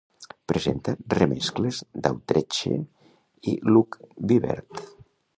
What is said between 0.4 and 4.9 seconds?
Presenta remescles d'Autechre i Luke Vibert.